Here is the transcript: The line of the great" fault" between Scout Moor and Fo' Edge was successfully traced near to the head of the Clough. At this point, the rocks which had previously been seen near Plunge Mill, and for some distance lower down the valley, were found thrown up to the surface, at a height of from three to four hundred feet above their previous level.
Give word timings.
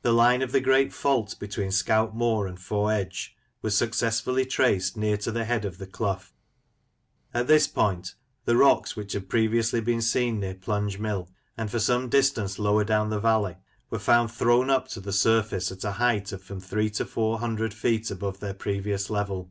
The 0.00 0.14
line 0.14 0.40
of 0.40 0.50
the 0.52 0.62
great" 0.62 0.94
fault" 0.94 1.34
between 1.38 1.72
Scout 1.72 2.16
Moor 2.16 2.46
and 2.46 2.58
Fo' 2.58 2.86
Edge 2.86 3.36
was 3.60 3.76
successfully 3.76 4.46
traced 4.46 4.96
near 4.96 5.18
to 5.18 5.30
the 5.30 5.44
head 5.44 5.66
of 5.66 5.76
the 5.76 5.86
Clough. 5.86 6.22
At 7.34 7.48
this 7.48 7.66
point, 7.66 8.14
the 8.46 8.56
rocks 8.56 8.96
which 8.96 9.12
had 9.12 9.28
previously 9.28 9.82
been 9.82 10.00
seen 10.00 10.40
near 10.40 10.54
Plunge 10.54 10.98
Mill, 10.98 11.28
and 11.54 11.70
for 11.70 11.80
some 11.80 12.08
distance 12.08 12.58
lower 12.58 12.82
down 12.84 13.10
the 13.10 13.20
valley, 13.20 13.56
were 13.90 13.98
found 13.98 14.30
thrown 14.32 14.70
up 14.70 14.88
to 14.88 15.00
the 15.00 15.12
surface, 15.12 15.70
at 15.70 15.84
a 15.84 15.92
height 15.92 16.32
of 16.32 16.42
from 16.42 16.58
three 16.58 16.88
to 16.88 17.04
four 17.04 17.38
hundred 17.40 17.74
feet 17.74 18.10
above 18.10 18.40
their 18.40 18.54
previous 18.54 19.10
level. 19.10 19.50